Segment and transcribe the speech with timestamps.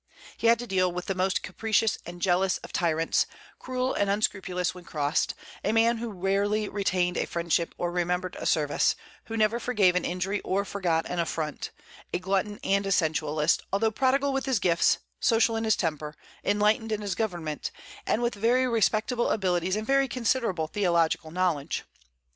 [0.35, 3.27] He had to deal with the most capricious and jealous of tyrants;
[3.59, 8.47] cruel and unscrupulous when crossed; a man who rarely retained a friendship or remembered a
[8.47, 8.95] service;
[9.25, 11.69] who never forgave an injury or forgot an affront;
[12.11, 16.91] a glutton and a sensualist; although prodigal with his gifts, social in his temper, enlightened
[16.91, 17.69] in his government,
[18.07, 21.83] and with very respectable abilities and very considerable theological knowledge.